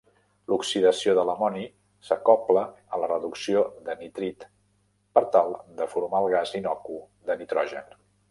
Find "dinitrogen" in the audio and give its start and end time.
7.33-7.97